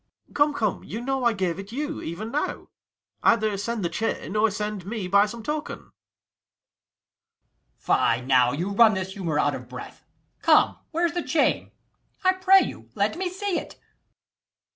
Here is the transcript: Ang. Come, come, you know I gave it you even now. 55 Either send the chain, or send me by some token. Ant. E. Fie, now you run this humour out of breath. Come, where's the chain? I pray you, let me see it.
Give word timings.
Ang. 0.29 0.33
Come, 0.33 0.53
come, 0.55 0.83
you 0.83 0.99
know 0.99 1.23
I 1.25 1.33
gave 1.33 1.59
it 1.59 1.71
you 1.71 2.01
even 2.01 2.31
now. 2.31 2.69
55 3.19 3.19
Either 3.21 3.55
send 3.57 3.85
the 3.85 3.89
chain, 3.89 4.35
or 4.35 4.49
send 4.49 4.83
me 4.83 5.07
by 5.07 5.27
some 5.27 5.43
token. 5.43 5.77
Ant. 5.77 5.85
E. 5.85 7.47
Fie, 7.77 8.21
now 8.21 8.51
you 8.51 8.71
run 8.71 8.95
this 8.95 9.13
humour 9.13 9.37
out 9.37 9.53
of 9.53 9.69
breath. 9.69 10.03
Come, 10.41 10.79
where's 10.89 11.13
the 11.13 11.21
chain? 11.21 11.69
I 12.23 12.33
pray 12.33 12.61
you, 12.63 12.89
let 12.95 13.15
me 13.15 13.29
see 13.29 13.59
it. 13.59 13.79